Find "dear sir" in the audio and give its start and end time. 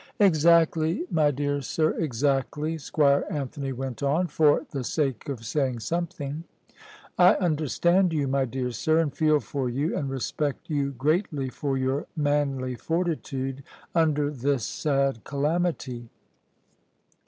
1.29-1.91, 8.45-8.97